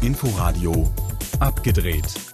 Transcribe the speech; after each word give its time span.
Inforadio 0.00 0.90
abgedreht. 1.38 2.27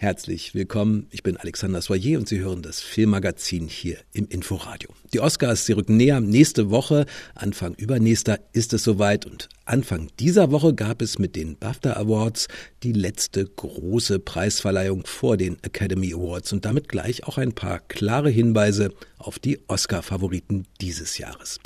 Herzlich 0.00 0.54
willkommen, 0.54 1.08
ich 1.10 1.24
bin 1.24 1.36
Alexander 1.36 1.82
Soyer 1.82 2.20
und 2.20 2.28
Sie 2.28 2.38
hören 2.38 2.62
das 2.62 2.80
Filmmagazin 2.80 3.66
hier 3.66 3.96
im 4.12 4.28
Inforadio. 4.28 4.90
Die 5.12 5.18
Oscars, 5.18 5.66
sie 5.66 5.72
rücken 5.72 5.96
näher. 5.96 6.20
Nächste 6.20 6.70
Woche, 6.70 7.04
Anfang 7.34 7.74
übernächster, 7.74 8.38
ist 8.52 8.72
es 8.72 8.84
soweit 8.84 9.26
und 9.26 9.48
Anfang 9.64 10.06
dieser 10.20 10.52
Woche 10.52 10.72
gab 10.72 11.02
es 11.02 11.18
mit 11.18 11.34
den 11.34 11.56
BAFTA 11.56 11.94
Awards 11.94 12.46
die 12.84 12.92
letzte 12.92 13.44
große 13.44 14.20
Preisverleihung 14.20 15.04
vor 15.04 15.36
den 15.36 15.60
Academy 15.64 16.14
Awards 16.14 16.52
und 16.52 16.64
damit 16.64 16.88
gleich 16.88 17.24
auch 17.24 17.36
ein 17.36 17.52
paar 17.52 17.80
klare 17.80 18.30
Hinweise 18.30 18.92
auf 19.18 19.40
die 19.40 19.58
Oscar-Favoriten 19.66 20.64
dieses 20.80 21.18
Jahres. 21.18 21.58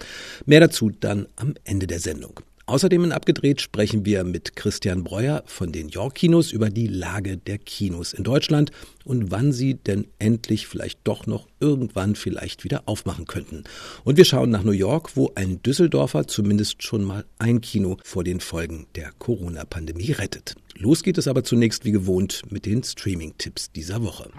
Mehr 0.46 0.60
dazu 0.60 0.88
dann 0.88 1.26
am 1.36 1.52
Ende 1.64 1.86
der 1.86 2.00
Sendung. 2.00 2.40
Außerdem 2.66 3.04
in 3.04 3.12
Abgedreht 3.12 3.60
sprechen 3.60 4.04
wir 4.04 4.22
mit 4.25 4.54
Christian 4.54 5.02
Breuer 5.02 5.43
von 5.46 5.72
den 5.72 5.89
York 5.89 6.14
Kinos 6.14 6.52
über 6.52 6.71
die 6.71 6.86
Lage 6.86 7.36
der 7.36 7.58
Kinos 7.58 8.12
in 8.12 8.22
Deutschland 8.22 8.71
und 9.04 9.30
wann 9.30 9.52
sie 9.52 9.75
denn 9.75 10.07
endlich 10.18 10.68
vielleicht 10.68 11.00
doch 11.04 11.26
noch 11.26 11.48
irgendwann 11.58 12.14
vielleicht 12.14 12.62
wieder 12.62 12.82
aufmachen 12.86 13.26
könnten. 13.26 13.64
Und 14.04 14.16
wir 14.16 14.25
schauen 14.25 14.50
nach 14.50 14.62
New 14.62 14.71
York, 14.71 15.16
wo 15.16 15.32
ein 15.35 15.61
Düsseldorfer 15.62 16.29
zumindest 16.29 16.82
schon 16.82 17.02
mal 17.02 17.25
ein 17.38 17.61
Kino 17.61 17.96
vor 18.04 18.22
den 18.22 18.40
Folgen 18.40 18.86
der 18.94 19.10
Corona-Pandemie 19.18 20.13
rettet. 20.13 20.54
Los 20.76 21.02
geht 21.02 21.18
es 21.18 21.29
aber 21.29 21.44
zunächst 21.44 21.85
wie 21.85 21.93
gewohnt 21.93 22.43
mit 22.50 22.64
den 22.66 22.82
Streaming-Tipps 22.82 23.72
dieser 23.72 24.02
Woche. 24.02 24.30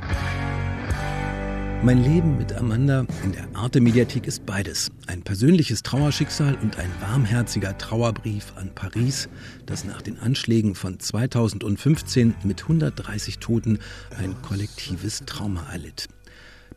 Mein 1.83 2.01
Leben 2.01 2.37
mit 2.37 2.53
Amanda 2.53 3.05
in 3.25 3.33
der 3.33 3.45
Arte 3.55 3.81
Mediathek 3.81 4.25
ist 4.25 4.45
beides. 4.45 4.89
Ein 5.07 5.21
persönliches 5.21 5.83
Trauerschicksal 5.83 6.55
und 6.61 6.79
ein 6.79 6.89
warmherziger 7.01 7.77
Trauerbrief 7.77 8.53
an 8.55 8.71
Paris, 8.73 9.27
das 9.65 9.83
nach 9.83 10.01
den 10.01 10.17
Anschlägen 10.17 10.75
von 10.75 10.97
2015 10.97 12.35
mit 12.45 12.61
130 12.61 13.39
Toten 13.39 13.79
ein 14.17 14.33
kollektives 14.41 15.23
Trauma 15.25 15.65
erlitt. 15.73 16.07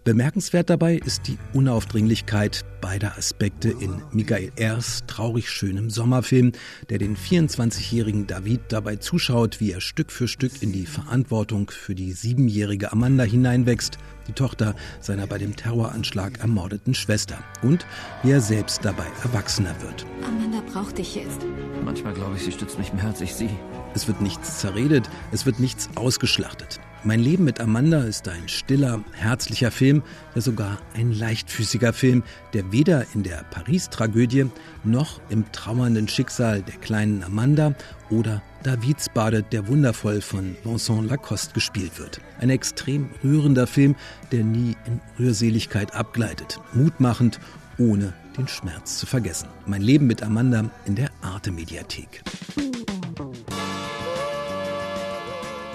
Bemerkenswert 0.02 0.70
dabei 0.70 0.96
ist 0.96 1.26
die 1.26 1.38
Unaufdringlichkeit 1.52 2.64
beider 2.80 3.16
Aspekte 3.16 3.70
in 3.70 4.02
Michael 4.12 4.52
Ers 4.54 5.02
traurig 5.06 5.50
schönem 5.50 5.90
Sommerfilm, 5.90 6.52
der 6.90 6.98
den 6.98 7.16
24-jährigen 7.16 8.28
David 8.28 8.60
dabei 8.68 8.96
zuschaut, 8.96 9.58
wie 9.58 9.72
er 9.72 9.80
Stück 9.80 10.12
für 10.12 10.28
Stück 10.28 10.62
in 10.62 10.72
die 10.72 10.86
Verantwortung 10.86 11.70
für 11.70 11.96
die 11.96 12.12
siebenjährige 12.12 12.92
Amanda 12.92 13.24
hineinwächst, 13.24 13.98
die 14.26 14.32
Tochter 14.32 14.74
seiner 15.00 15.26
bei 15.26 15.38
dem 15.38 15.56
Terroranschlag 15.56 16.40
ermordeten 16.40 16.94
Schwester, 16.94 17.38
und 17.62 17.86
wie 18.22 18.32
er 18.32 18.40
selbst 18.40 18.84
dabei 18.84 19.06
erwachsener 19.22 19.74
wird. 19.82 20.06
Amanda 20.24 20.62
braucht 20.72 20.98
dich 20.98 21.14
jetzt. 21.14 21.40
Manchmal 21.84 22.14
glaube 22.14 22.36
ich, 22.36 22.42
sie 22.42 22.52
stützt 22.52 22.78
mich 22.78 22.92
mehr 22.92 23.04
als 23.04 23.20
ich 23.20 23.34
sie. 23.34 23.50
Es 23.94 24.06
wird 24.08 24.20
nichts 24.20 24.58
zerredet, 24.58 25.08
es 25.32 25.46
wird 25.46 25.58
nichts 25.60 25.88
ausgeschlachtet. 25.94 26.80
Mein 27.04 27.20
Leben 27.20 27.44
mit 27.44 27.60
Amanda 27.60 28.02
ist 28.02 28.28
ein 28.28 28.48
stiller, 28.48 29.00
herzlicher 29.12 29.70
Film, 29.70 30.02
ja 30.34 30.40
sogar 30.40 30.78
ein 30.94 31.12
leichtfüßiger 31.12 31.92
Film, 31.92 32.24
der 32.52 32.72
weder 32.72 33.06
in 33.14 33.22
der 33.22 33.44
Paris-Tragödie 33.50 34.46
noch 34.82 35.20
im 35.28 35.50
trauernden 35.52 36.08
Schicksal 36.08 36.62
der 36.62 36.74
kleinen 36.74 37.22
Amanda 37.22 37.74
oder 38.10 38.42
Davids 38.66 39.08
badet, 39.08 39.52
der 39.52 39.68
wundervoll 39.68 40.20
von 40.20 40.56
Vincent 40.64 41.08
Lacoste 41.08 41.54
gespielt 41.54 42.00
wird. 42.00 42.20
Ein 42.40 42.50
extrem 42.50 43.10
rührender 43.22 43.68
Film, 43.68 43.94
der 44.32 44.42
nie 44.42 44.76
in 44.86 45.00
Rührseligkeit 45.20 45.94
abgleitet, 45.94 46.58
mutmachend, 46.74 47.38
ohne 47.78 48.12
den 48.36 48.48
Schmerz 48.48 48.98
zu 48.98 49.06
vergessen. 49.06 49.48
Mein 49.66 49.82
Leben 49.82 50.08
mit 50.08 50.20
Amanda 50.20 50.68
in 50.84 50.96
der 50.96 51.10
Arte-Mediathek. 51.22 52.24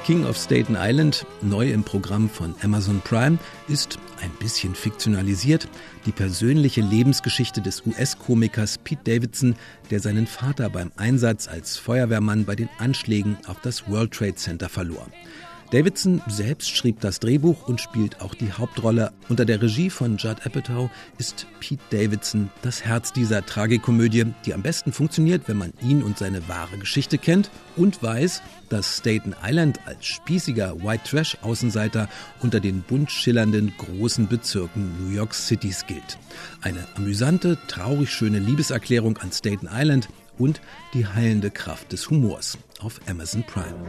King 0.03 0.25
of 0.25 0.35
Staten 0.35 0.75
Island, 0.75 1.27
neu 1.43 1.71
im 1.71 1.83
Programm 1.83 2.27
von 2.27 2.55
Amazon 2.63 3.01
Prime, 3.01 3.37
ist 3.67 3.99
ein 4.19 4.31
bisschen 4.39 4.73
fiktionalisiert 4.73 5.67
die 6.07 6.11
persönliche 6.11 6.81
Lebensgeschichte 6.81 7.61
des 7.61 7.85
US-Komikers 7.85 8.79
Pete 8.79 9.01
Davidson, 9.03 9.55
der 9.91 9.99
seinen 9.99 10.25
Vater 10.25 10.71
beim 10.71 10.91
Einsatz 10.95 11.47
als 11.47 11.77
Feuerwehrmann 11.77 12.45
bei 12.45 12.55
den 12.55 12.69
Anschlägen 12.79 13.37
auf 13.45 13.61
das 13.61 13.87
World 13.89 14.11
Trade 14.11 14.35
Center 14.35 14.69
verlor. 14.69 15.05
Davidson 15.71 16.21
selbst 16.27 16.75
schrieb 16.75 16.99
das 16.99 17.21
Drehbuch 17.21 17.69
und 17.69 17.79
spielt 17.79 18.19
auch 18.19 18.35
die 18.35 18.51
Hauptrolle. 18.51 19.13
Unter 19.29 19.45
der 19.45 19.61
Regie 19.61 19.89
von 19.89 20.17
Judd 20.17 20.45
Apatow 20.45 20.89
ist 21.17 21.47
Pete 21.61 21.81
Davidson 21.91 22.49
das 22.61 22.83
Herz 22.83 23.13
dieser 23.13 23.45
Tragikomödie, 23.45 24.25
die 24.45 24.53
am 24.53 24.63
besten 24.63 24.91
funktioniert, 24.91 25.47
wenn 25.47 25.57
man 25.57 25.71
ihn 25.81 26.03
und 26.03 26.17
seine 26.17 26.45
wahre 26.49 26.77
Geschichte 26.77 27.17
kennt 27.17 27.49
und 27.77 28.03
weiß, 28.03 28.41
dass 28.67 28.97
Staten 28.97 29.33
Island 29.41 29.79
als 29.85 30.05
spießiger 30.05 30.83
White 30.83 31.09
Trash 31.09 31.37
Außenseiter 31.41 32.09
unter 32.41 32.59
den 32.59 32.81
bunt 32.81 33.09
schillernden 33.09 33.73
großen 33.77 34.27
Bezirken 34.27 34.91
New 34.99 35.15
York 35.15 35.33
Cities 35.33 35.85
gilt. 35.87 36.17
Eine 36.61 36.85
amüsante, 36.95 37.57
traurig 37.69 38.11
schöne 38.11 38.39
Liebeserklärung 38.39 39.17
an 39.19 39.31
Staten 39.31 39.69
Island 39.71 40.09
und 40.37 40.59
die 40.93 41.07
heilende 41.07 41.49
Kraft 41.49 41.93
des 41.93 42.09
Humors 42.09 42.57
auf 42.81 42.99
Amazon 43.07 43.43
Prime. 43.43 43.85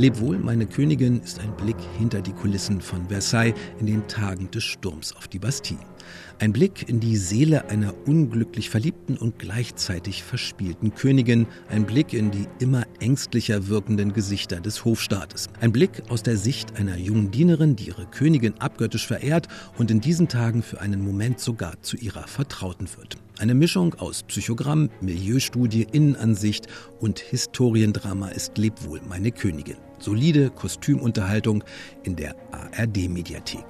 Leb 0.00 0.18
wohl, 0.18 0.38
meine 0.38 0.64
Königin 0.64 1.20
ist 1.20 1.40
ein 1.40 1.54
Blick 1.58 1.76
hinter 1.98 2.22
die 2.22 2.32
Kulissen 2.32 2.80
von 2.80 3.06
Versailles 3.10 3.54
in 3.80 3.84
den 3.84 4.08
Tagen 4.08 4.50
des 4.50 4.64
Sturms 4.64 5.14
auf 5.14 5.28
die 5.28 5.38
Bastille. 5.38 5.89
Ein 6.38 6.52
Blick 6.52 6.88
in 6.88 7.00
die 7.00 7.16
Seele 7.16 7.68
einer 7.68 7.94
unglücklich 8.06 8.70
verliebten 8.70 9.16
und 9.16 9.38
gleichzeitig 9.38 10.22
verspielten 10.22 10.94
Königin, 10.94 11.46
ein 11.68 11.84
Blick 11.84 12.12
in 12.12 12.30
die 12.30 12.46
immer 12.58 12.84
ängstlicher 13.00 13.68
wirkenden 13.68 14.12
Gesichter 14.12 14.60
des 14.60 14.84
Hofstaates. 14.84 15.48
Ein 15.60 15.72
Blick 15.72 16.02
aus 16.08 16.22
der 16.22 16.36
Sicht 16.36 16.76
einer 16.78 16.96
jungen 16.96 17.30
Dienerin, 17.30 17.76
die 17.76 17.88
ihre 17.88 18.06
Königin 18.06 18.54
abgöttisch 18.58 19.06
verehrt 19.06 19.48
und 19.76 19.90
in 19.90 20.00
diesen 20.00 20.28
Tagen 20.28 20.62
für 20.62 20.80
einen 20.80 21.04
Moment 21.04 21.40
sogar 21.40 21.82
zu 21.82 21.96
ihrer 21.96 22.26
Vertrauten 22.26 22.88
wird. 22.96 23.16
Eine 23.38 23.54
Mischung 23.54 23.94
aus 23.94 24.22
Psychogramm, 24.22 24.90
Milieustudie, 25.00 25.86
Innenansicht 25.90 26.66
und 27.00 27.20
Historiendrama 27.20 28.28
ist 28.28 28.58
Lebwohl, 28.58 29.00
meine 29.08 29.32
Königin. 29.32 29.76
Solide 29.98 30.50
Kostümunterhaltung 30.50 31.64
in 32.02 32.16
der 32.16 32.34
ARD-Mediathek. 32.52 33.64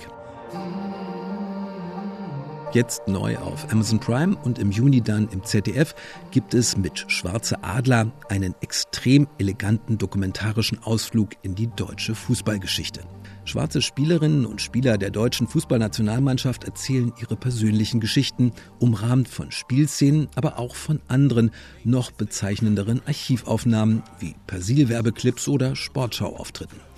Jetzt 2.72 3.08
neu 3.08 3.36
auf 3.38 3.72
Amazon 3.72 3.98
Prime 3.98 4.36
und 4.36 4.60
im 4.60 4.70
Juni 4.70 5.00
dann 5.00 5.28
im 5.30 5.42
ZDF 5.42 5.92
gibt 6.30 6.54
es 6.54 6.76
mit 6.76 7.04
Schwarze 7.10 7.64
Adler 7.64 8.12
einen 8.28 8.54
extrem 8.60 9.26
eleganten 9.38 9.98
dokumentarischen 9.98 10.80
Ausflug 10.84 11.30
in 11.42 11.56
die 11.56 11.66
deutsche 11.66 12.14
Fußballgeschichte. 12.14 13.00
Schwarze 13.44 13.82
Spielerinnen 13.82 14.46
und 14.46 14.60
Spieler 14.60 14.98
der 14.98 15.10
deutschen 15.10 15.48
Fußballnationalmannschaft 15.48 16.62
erzählen 16.62 17.12
ihre 17.20 17.34
persönlichen 17.34 17.98
Geschichten, 17.98 18.52
umrahmt 18.78 19.26
von 19.26 19.50
Spielszenen, 19.50 20.28
aber 20.36 20.60
auch 20.60 20.76
von 20.76 21.00
anderen, 21.08 21.50
noch 21.82 22.12
bezeichnenderen 22.12 23.02
Archivaufnahmen 23.04 24.04
wie 24.20 24.36
Persil-Werbeclips 24.46 25.48
oder 25.48 25.74
Sportschauauftritten. 25.74 26.89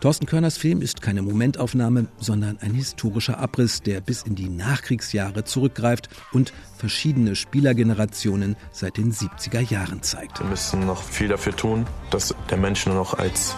Thorsten 0.00 0.24
Körners 0.24 0.56
Film 0.56 0.80
ist 0.80 1.02
keine 1.02 1.20
Momentaufnahme, 1.20 2.06
sondern 2.18 2.56
ein 2.62 2.72
historischer 2.72 3.38
Abriss, 3.38 3.82
der 3.82 4.00
bis 4.00 4.22
in 4.22 4.34
die 4.34 4.48
Nachkriegsjahre 4.48 5.44
zurückgreift 5.44 6.08
und 6.32 6.54
verschiedene 6.78 7.36
Spielergenerationen 7.36 8.56
seit 8.72 8.96
den 8.96 9.12
70er 9.12 9.60
Jahren 9.60 10.02
zeigt. 10.02 10.40
Wir 10.40 10.46
müssen 10.46 10.86
noch 10.86 11.02
viel 11.02 11.28
dafür 11.28 11.54
tun, 11.54 11.86
dass 12.10 12.34
der 12.48 12.56
Mensch 12.56 12.86
nur 12.86 12.94
noch 12.94 13.12
als, 13.12 13.54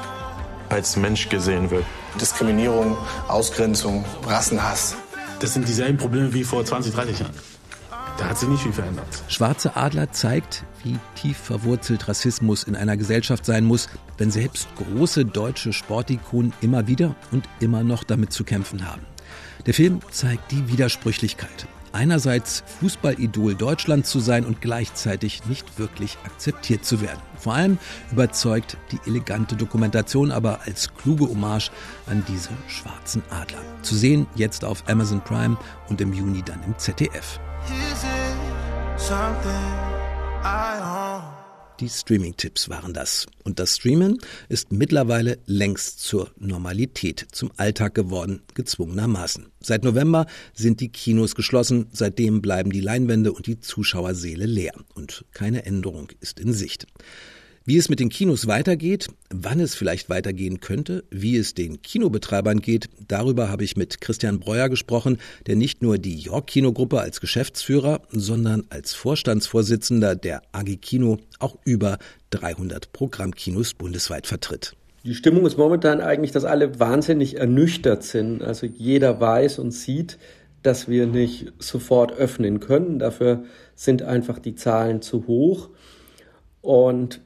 als 0.68 0.96
Mensch 0.96 1.28
gesehen 1.28 1.70
wird. 1.70 1.84
Diskriminierung, 2.20 2.96
Ausgrenzung, 3.28 4.04
Rassenhass. 4.26 4.96
Das 5.38 5.54
sind 5.54 5.68
dieselben 5.68 5.96
Probleme 5.96 6.34
wie 6.34 6.42
vor 6.42 6.64
20, 6.64 6.92
30 6.92 7.20
Jahren. 7.20 7.34
Da 8.18 8.28
hat 8.28 8.38
sich 8.38 8.48
nicht 8.48 8.62
viel 8.62 8.72
verändert. 8.72 9.06
Schwarze 9.28 9.76
Adler 9.76 10.12
zeigt, 10.12 10.64
wie 10.84 10.98
tief 11.14 11.36
verwurzelt 11.36 12.08
Rassismus 12.08 12.64
in 12.64 12.76
einer 12.76 12.96
Gesellschaft 12.96 13.44
sein 13.44 13.64
muss, 13.64 13.88
wenn 14.18 14.30
selbst 14.30 14.68
große 14.76 15.24
deutsche 15.24 15.72
Sportikonen 15.72 16.52
immer 16.60 16.86
wieder 16.86 17.14
und 17.30 17.48
immer 17.60 17.82
noch 17.82 18.04
damit 18.04 18.32
zu 18.32 18.44
kämpfen 18.44 18.86
haben. 18.88 19.02
Der 19.66 19.74
Film 19.74 20.00
zeigt 20.10 20.50
die 20.50 20.68
Widersprüchlichkeit. 20.68 21.66
Einerseits 21.92 22.64
Fußballidol 22.80 23.54
Deutschland 23.54 24.06
zu 24.06 24.18
sein 24.18 24.46
und 24.46 24.62
gleichzeitig 24.62 25.44
nicht 25.44 25.78
wirklich 25.78 26.16
akzeptiert 26.24 26.86
zu 26.86 27.02
werden. 27.02 27.20
Vor 27.36 27.54
allem 27.54 27.78
überzeugt 28.10 28.78
die 28.92 29.00
elegante 29.06 29.56
Dokumentation 29.56 30.30
aber 30.30 30.60
als 30.64 30.94
kluge 30.94 31.28
Hommage 31.28 31.70
an 32.06 32.24
diese 32.28 32.50
schwarzen 32.66 33.22
Adler. 33.30 33.60
Zu 33.82 33.94
sehen 33.94 34.26
jetzt 34.36 34.64
auf 34.64 34.84
Amazon 34.88 35.22
Prime 35.22 35.58
und 35.90 36.00
im 36.00 36.14
Juni 36.14 36.42
dann 36.42 36.62
im 36.64 36.78
ZDF. 36.78 37.38
Die 41.80 41.88
Streaming-Tipps 41.88 42.68
waren 42.68 42.94
das. 42.94 43.26
Und 43.44 43.58
das 43.58 43.76
Streamen 43.76 44.18
ist 44.48 44.70
mittlerweile 44.70 45.38
längst 45.46 46.00
zur 46.00 46.30
Normalität, 46.38 47.26
zum 47.32 47.50
Alltag 47.56 47.94
geworden, 47.94 48.42
gezwungenermaßen. 48.54 49.46
Seit 49.60 49.82
November 49.82 50.26
sind 50.54 50.80
die 50.80 50.90
Kinos 50.90 51.34
geschlossen, 51.34 51.88
seitdem 51.92 52.40
bleiben 52.40 52.70
die 52.70 52.80
Leinwände 52.80 53.32
und 53.32 53.46
die 53.46 53.58
Zuschauerseele 53.58 54.46
leer. 54.46 54.74
Und 54.94 55.24
keine 55.32 55.66
Änderung 55.66 56.08
ist 56.20 56.38
in 56.38 56.52
Sicht. 56.52 56.86
Wie 57.64 57.76
es 57.76 57.88
mit 57.88 58.00
den 58.00 58.08
Kinos 58.08 58.48
weitergeht, 58.48 59.06
wann 59.30 59.60
es 59.60 59.76
vielleicht 59.76 60.10
weitergehen 60.10 60.58
könnte, 60.58 61.04
wie 61.10 61.36
es 61.36 61.54
den 61.54 61.80
Kinobetreibern 61.80 62.58
geht, 62.58 62.88
darüber 63.06 63.50
habe 63.50 63.62
ich 63.62 63.76
mit 63.76 64.00
Christian 64.00 64.40
Breuer 64.40 64.68
gesprochen, 64.68 65.18
der 65.46 65.54
nicht 65.54 65.80
nur 65.80 65.98
die 65.98 66.16
York 66.16 66.48
Kinogruppe 66.48 67.00
als 67.00 67.20
Geschäftsführer, 67.20 68.00
sondern 68.10 68.64
als 68.70 68.94
Vorstandsvorsitzender 68.94 70.16
der 70.16 70.42
AG 70.50 70.76
Kino 70.80 71.18
auch 71.38 71.56
über 71.64 71.98
300 72.30 72.92
Programmkinos 72.92 73.74
bundesweit 73.74 74.26
vertritt. 74.26 74.74
Die 75.04 75.14
Stimmung 75.14 75.46
ist 75.46 75.56
momentan 75.56 76.00
eigentlich, 76.00 76.32
dass 76.32 76.44
alle 76.44 76.80
wahnsinnig 76.80 77.36
ernüchtert 77.36 78.02
sind. 78.02 78.42
Also 78.42 78.66
jeder 78.66 79.20
weiß 79.20 79.60
und 79.60 79.70
sieht, 79.70 80.18
dass 80.64 80.88
wir 80.88 81.06
nicht 81.06 81.52
sofort 81.60 82.10
öffnen 82.10 82.58
können. 82.58 82.98
Dafür 82.98 83.44
sind 83.76 84.02
einfach 84.02 84.40
die 84.40 84.56
Zahlen 84.56 85.00
zu 85.00 85.28
hoch. 85.28 85.70
Und 86.60 87.20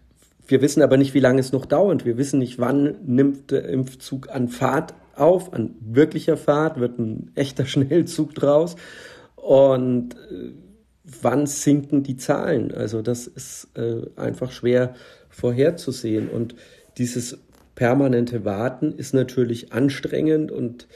wir 0.46 0.62
wissen 0.62 0.82
aber 0.82 0.96
nicht, 0.96 1.14
wie 1.14 1.20
lange 1.20 1.40
es 1.40 1.52
noch 1.52 1.66
dauert. 1.66 2.04
Wir 2.04 2.16
wissen 2.16 2.38
nicht, 2.38 2.58
wann 2.58 2.96
nimmt 3.04 3.50
der 3.50 3.68
Impfzug 3.68 4.30
an 4.30 4.48
Fahrt 4.48 4.94
auf, 5.14 5.52
an 5.52 5.74
wirklicher 5.80 6.36
Fahrt, 6.36 6.78
wird 6.78 6.98
ein 6.98 7.30
echter 7.34 7.66
Schnellzug 7.66 8.34
draus. 8.34 8.76
Und 9.34 10.14
äh, 10.14 10.52
wann 11.22 11.46
sinken 11.46 12.02
die 12.02 12.16
Zahlen? 12.16 12.72
Also 12.72 13.02
das 13.02 13.26
ist 13.26 13.68
äh, 13.76 14.02
einfach 14.16 14.52
schwer 14.52 14.94
vorherzusehen. 15.28 16.28
Und 16.28 16.54
dieses 16.98 17.38
permanente 17.74 18.44
Warten 18.44 18.92
ist 18.92 19.14
natürlich 19.14 19.72
anstrengend 19.72 20.50
und 20.50 20.88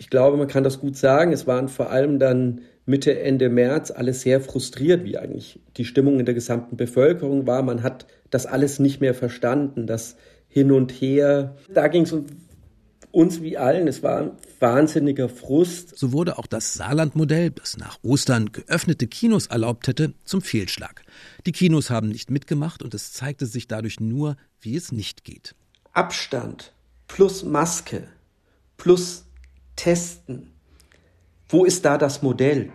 ich 0.00 0.10
glaube, 0.10 0.36
man 0.36 0.46
kann 0.46 0.62
das 0.64 0.78
gut 0.78 0.96
sagen. 0.96 1.32
Es 1.32 1.46
waren 1.46 1.68
vor 1.68 1.90
allem 1.90 2.18
dann 2.20 2.60
Mitte, 2.88 3.20
Ende 3.20 3.48
März 3.48 3.90
alle 3.90 4.14
sehr 4.14 4.40
frustriert, 4.40 5.04
wie 5.04 5.18
eigentlich 5.18 5.60
die 5.76 5.84
Stimmung 5.84 6.18
in 6.18 6.26
der 6.26 6.34
gesamten 6.34 6.76
Bevölkerung 6.76 7.46
war. 7.46 7.62
Man 7.62 7.82
hat 7.82 8.06
das 8.30 8.46
alles 8.46 8.78
nicht 8.78 9.00
mehr 9.00 9.14
verstanden, 9.14 9.86
das 9.86 10.16
Hin 10.48 10.72
und 10.72 10.90
Her. 10.92 11.56
Da 11.72 11.88
ging 11.88 12.02
es 12.02 12.12
um 12.12 12.26
uns 13.10 13.42
wie 13.42 13.56
allen. 13.56 13.88
Es 13.88 14.02
war 14.02 14.20
ein 14.20 14.30
wahnsinniger 14.60 15.28
Frust. 15.28 15.96
So 15.98 16.12
wurde 16.12 16.38
auch 16.38 16.46
das 16.46 16.74
Saarland-Modell, 16.74 17.50
das 17.50 17.76
nach 17.76 17.98
Ostern 18.02 18.52
geöffnete 18.52 19.06
Kinos 19.06 19.46
erlaubt 19.46 19.88
hätte, 19.88 20.14
zum 20.24 20.42
Fehlschlag. 20.42 21.02
Die 21.46 21.52
Kinos 21.52 21.90
haben 21.90 22.08
nicht 22.08 22.30
mitgemacht 22.30 22.82
und 22.82 22.94
es 22.94 23.12
zeigte 23.12 23.46
sich 23.46 23.68
dadurch 23.68 24.00
nur, 24.00 24.36
wie 24.60 24.76
es 24.76 24.92
nicht 24.92 25.24
geht. 25.24 25.54
Abstand 25.92 26.72
plus 27.06 27.42
Maske 27.44 28.04
plus 28.76 29.24
Testen. 29.76 30.50
Wo 31.48 31.64
ist 31.64 31.84
da 31.84 31.98
das 31.98 32.22
Modell? 32.22 32.72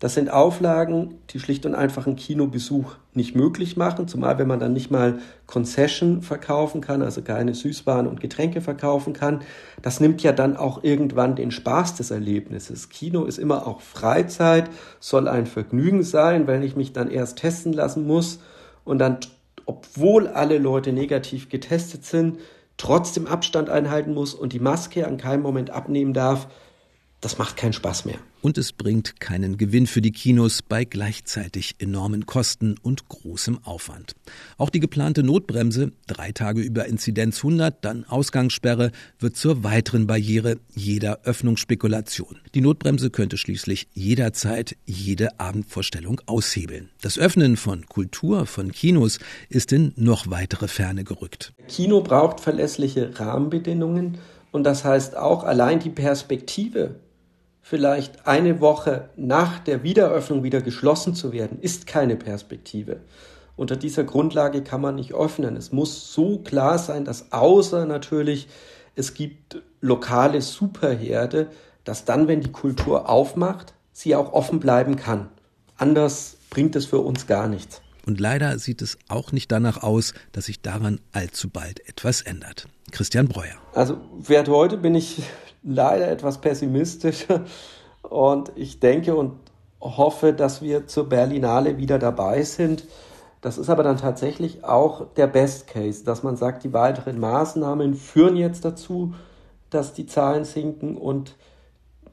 Das 0.00 0.14
sind 0.14 0.28
Auflagen, 0.28 1.20
die 1.30 1.38
schlicht 1.38 1.64
und 1.66 1.76
einfach 1.76 2.06
einen 2.06 2.16
Kinobesuch 2.16 2.96
nicht 3.12 3.36
möglich 3.36 3.76
machen, 3.76 4.08
zumal 4.08 4.38
wenn 4.38 4.48
man 4.48 4.58
dann 4.58 4.72
nicht 4.72 4.90
mal 4.90 5.20
Concession 5.46 6.20
verkaufen 6.20 6.80
kann, 6.80 7.00
also 7.00 7.22
keine 7.22 7.54
Süßwaren 7.54 8.08
und 8.08 8.20
Getränke 8.20 8.60
verkaufen 8.60 9.12
kann. 9.12 9.42
Das 9.82 10.00
nimmt 10.00 10.22
ja 10.22 10.32
dann 10.32 10.56
auch 10.56 10.82
irgendwann 10.82 11.36
den 11.36 11.52
Spaß 11.52 11.94
des 11.94 12.10
Erlebnisses. 12.10 12.88
Kino 12.88 13.24
ist 13.24 13.38
immer 13.38 13.68
auch 13.68 13.80
Freizeit, 13.80 14.68
soll 14.98 15.28
ein 15.28 15.46
Vergnügen 15.46 16.02
sein, 16.02 16.48
wenn 16.48 16.64
ich 16.64 16.74
mich 16.74 16.92
dann 16.92 17.08
erst 17.08 17.38
testen 17.38 17.72
lassen 17.72 18.04
muss 18.04 18.40
und 18.84 18.98
dann, 18.98 19.18
obwohl 19.64 20.26
alle 20.26 20.58
Leute 20.58 20.92
negativ 20.92 21.48
getestet 21.48 22.04
sind, 22.04 22.40
trotzdem 22.76 23.28
Abstand 23.28 23.70
einhalten 23.70 24.12
muss 24.12 24.34
und 24.34 24.52
die 24.52 24.58
Maske 24.58 25.06
an 25.06 25.18
keinem 25.18 25.42
Moment 25.42 25.70
abnehmen 25.70 26.12
darf 26.12 26.48
das 27.24 27.38
macht 27.38 27.56
keinen 27.56 27.72
Spaß 27.72 28.04
mehr. 28.04 28.18
Und 28.42 28.58
es 28.58 28.72
bringt 28.72 29.18
keinen 29.18 29.56
Gewinn 29.56 29.86
für 29.86 30.02
die 30.02 30.12
Kinos 30.12 30.60
bei 30.60 30.84
gleichzeitig 30.84 31.76
enormen 31.78 32.26
Kosten 32.26 32.74
und 32.82 33.08
großem 33.08 33.64
Aufwand. 33.64 34.14
Auch 34.58 34.68
die 34.68 34.80
geplante 34.80 35.22
Notbremse, 35.22 35.92
drei 36.06 36.32
Tage 36.32 36.60
über 36.60 36.84
Inzidenz 36.84 37.38
100, 37.38 37.82
dann 37.82 38.04
Ausgangssperre, 38.04 38.90
wird 39.18 39.36
zur 39.36 39.64
weiteren 39.64 40.06
Barriere 40.06 40.58
jeder 40.74 41.20
Öffnungsspekulation. 41.22 42.40
Die 42.54 42.60
Notbremse 42.60 43.08
könnte 43.08 43.38
schließlich 43.38 43.88
jederzeit 43.94 44.76
jede 44.84 45.40
Abendvorstellung 45.40 46.20
aushebeln. 46.26 46.90
Das 47.00 47.18
Öffnen 47.18 47.56
von 47.56 47.86
Kultur, 47.86 48.44
von 48.44 48.70
Kinos 48.70 49.18
ist 49.48 49.72
in 49.72 49.94
noch 49.96 50.28
weitere 50.28 50.68
Ferne 50.68 51.04
gerückt. 51.04 51.54
Kino 51.68 52.02
braucht 52.02 52.40
verlässliche 52.40 53.18
Rahmenbedingungen. 53.18 54.18
Und 54.52 54.62
das 54.62 54.84
heißt 54.84 55.16
auch 55.16 55.42
allein 55.42 55.80
die 55.80 55.90
Perspektive 55.90 57.00
vielleicht 57.66 58.26
eine 58.26 58.60
Woche 58.60 59.08
nach 59.16 59.58
der 59.58 59.82
Wiederöffnung 59.82 60.42
wieder 60.42 60.60
geschlossen 60.60 61.14
zu 61.14 61.32
werden, 61.32 61.58
ist 61.62 61.86
keine 61.86 62.14
Perspektive. 62.14 63.00
Unter 63.56 63.76
dieser 63.76 64.04
Grundlage 64.04 64.62
kann 64.62 64.82
man 64.82 64.96
nicht 64.96 65.14
öffnen. 65.14 65.56
Es 65.56 65.72
muss 65.72 66.12
so 66.12 66.40
klar 66.40 66.76
sein, 66.78 67.06
dass 67.06 67.32
außer 67.32 67.86
natürlich 67.86 68.48
es 68.96 69.14
gibt 69.14 69.62
lokale 69.80 70.42
Superherde, 70.42 71.48
dass 71.84 72.04
dann, 72.04 72.28
wenn 72.28 72.42
die 72.42 72.52
Kultur 72.52 73.08
aufmacht, 73.08 73.72
sie 73.94 74.14
auch 74.14 74.34
offen 74.34 74.60
bleiben 74.60 74.96
kann. 74.96 75.30
Anders 75.78 76.36
bringt 76.50 76.76
es 76.76 76.84
für 76.84 76.98
uns 76.98 77.26
gar 77.26 77.48
nichts. 77.48 77.80
Und 78.04 78.20
leider 78.20 78.58
sieht 78.58 78.82
es 78.82 78.98
auch 79.08 79.32
nicht 79.32 79.50
danach 79.50 79.82
aus, 79.82 80.12
dass 80.32 80.44
sich 80.44 80.60
daran 80.60 81.00
allzu 81.12 81.48
bald 81.48 81.88
etwas 81.88 82.20
ändert. 82.20 82.68
Christian 82.90 83.26
Breuer. 83.26 83.56
Also, 83.72 83.96
Wert 84.18 84.48
heute 84.48 84.76
bin 84.76 84.94
ich 84.94 85.22
leider 85.64 86.08
etwas 86.10 86.38
pessimistischer. 86.40 87.44
Und 88.02 88.52
ich 88.54 88.80
denke 88.80 89.16
und 89.16 89.32
hoffe, 89.80 90.34
dass 90.34 90.60
wir 90.60 90.86
zur 90.86 91.08
Berlinale 91.08 91.78
wieder 91.78 91.98
dabei 91.98 92.42
sind. 92.42 92.86
Das 93.40 93.56
ist 93.56 93.70
aber 93.70 93.82
dann 93.82 93.96
tatsächlich 93.96 94.62
auch 94.62 95.06
der 95.14 95.26
Best 95.26 95.68
Case, 95.68 96.04
dass 96.04 96.22
man 96.22 96.36
sagt, 96.36 96.64
die 96.64 96.74
weiteren 96.74 97.18
Maßnahmen 97.18 97.94
führen 97.94 98.36
jetzt 98.36 98.64
dazu, 98.64 99.14
dass 99.70 99.94
die 99.94 100.06
Zahlen 100.06 100.44
sinken 100.44 100.96
und 100.96 101.36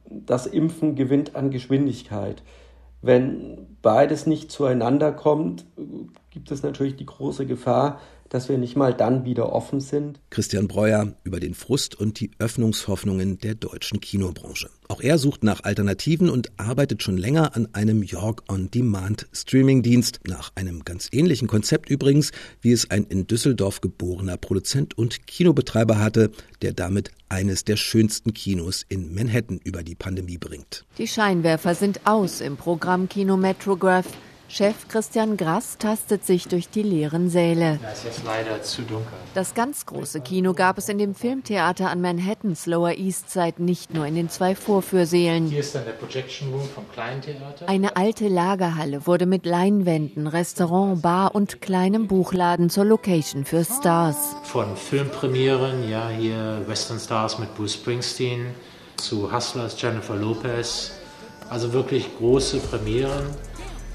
das 0.06 0.46
Impfen 0.46 0.94
gewinnt 0.94 1.36
an 1.36 1.50
Geschwindigkeit. 1.50 2.42
Wenn 3.02 3.76
beides 3.82 4.26
nicht 4.26 4.50
zueinander 4.50 5.12
kommt, 5.12 5.64
gibt 6.32 6.50
es 6.50 6.62
natürlich 6.62 6.96
die 6.96 7.06
große 7.06 7.46
Gefahr, 7.46 8.00
dass 8.30 8.48
wir 8.48 8.56
nicht 8.56 8.76
mal 8.76 8.94
dann 8.94 9.26
wieder 9.26 9.52
offen 9.52 9.80
sind. 9.80 10.18
Christian 10.30 10.66
Breuer 10.66 11.12
über 11.22 11.38
den 11.38 11.52
Frust 11.52 11.94
und 12.00 12.18
die 12.18 12.30
Öffnungshoffnungen 12.38 13.36
der 13.36 13.54
deutschen 13.54 14.00
Kinobranche. 14.00 14.70
Auch 14.88 15.02
er 15.02 15.18
sucht 15.18 15.44
nach 15.44 15.64
Alternativen 15.64 16.30
und 16.30 16.50
arbeitet 16.56 17.02
schon 17.02 17.18
länger 17.18 17.54
an 17.54 17.68
einem 17.74 18.02
York 18.02 18.44
On 18.48 18.70
Demand 18.70 19.26
Streaming-Dienst. 19.32 20.20
Nach 20.26 20.50
einem 20.54 20.82
ganz 20.84 21.10
ähnlichen 21.12 21.46
Konzept 21.46 21.90
übrigens, 21.90 22.32
wie 22.62 22.72
es 22.72 22.90
ein 22.90 23.04
in 23.04 23.26
Düsseldorf 23.26 23.82
geborener 23.82 24.38
Produzent 24.38 24.96
und 24.96 25.26
Kinobetreiber 25.26 25.98
hatte, 25.98 26.30
der 26.62 26.72
damit 26.72 27.10
eines 27.28 27.64
der 27.64 27.76
schönsten 27.76 28.32
Kinos 28.32 28.86
in 28.88 29.14
Manhattan 29.14 29.60
über 29.62 29.82
die 29.82 29.94
Pandemie 29.94 30.38
bringt. 30.38 30.86
Die 30.96 31.06
Scheinwerfer 31.06 31.74
sind 31.74 32.06
aus 32.06 32.40
im 32.40 32.56
Programm 32.56 33.10
Kino 33.10 33.36
Metrograph. 33.36 34.06
Chef 34.54 34.86
Christian 34.88 35.38
Grass 35.38 35.78
tastet 35.78 36.26
sich 36.26 36.46
durch 36.46 36.68
die 36.68 36.82
leeren 36.82 37.30
Säle. 37.30 37.78
Da 37.80 37.90
ist 37.90 38.04
jetzt 38.04 38.22
leider 38.22 38.62
zu 38.62 38.82
dunkel. 38.82 39.06
Das 39.32 39.54
ganz 39.54 39.86
große 39.86 40.20
Kino 40.20 40.52
gab 40.52 40.76
es 40.76 40.90
in 40.90 40.98
dem 40.98 41.14
Filmtheater 41.14 41.88
an 41.88 42.02
Manhattans 42.02 42.66
Lower 42.66 42.92
East 42.92 43.30
Side 43.30 43.62
nicht 43.62 43.94
nur 43.94 44.04
in 44.04 44.14
den 44.14 44.28
zwei 44.28 44.54
Vorführsälen. 44.54 45.46
Hier 45.46 45.60
ist 45.60 45.74
dann 45.74 45.86
der 45.86 45.92
Projection 45.92 46.52
Room 46.52 46.68
vom 46.68 46.84
kleinen 46.92 47.22
Theater. 47.22 47.66
Eine 47.66 47.96
alte 47.96 48.28
Lagerhalle 48.28 49.06
wurde 49.06 49.24
mit 49.24 49.46
Leinwänden, 49.46 50.26
Restaurant, 50.26 51.00
Bar 51.00 51.34
und 51.34 51.62
kleinem 51.62 52.06
Buchladen 52.06 52.68
zur 52.68 52.84
Location 52.84 53.46
für 53.46 53.64
Stars. 53.64 54.36
Von 54.42 54.76
Filmpremieren, 54.76 55.88
ja, 55.88 56.10
hier 56.10 56.60
Western 56.66 56.98
Stars 57.00 57.38
mit 57.38 57.54
Bruce 57.54 57.72
Springsteen, 57.72 58.48
zu 58.98 59.34
Hustlers 59.34 59.80
Jennifer 59.80 60.14
Lopez. 60.14 60.92
Also 61.48 61.72
wirklich 61.72 62.06
große 62.18 62.58
Premieren. 62.58 63.24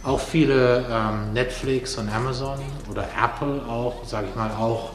Auch 0.07 0.21
viele 0.21 0.85
ähm, 0.89 1.33
Netflix 1.33 1.97
und 1.97 2.07
Amazon 2.07 2.59
oder 2.89 3.09
Apple 3.21 3.61
auch, 3.67 4.05
sage 4.05 4.27
ich 4.29 4.35
mal, 4.35 4.51
auch 4.51 4.91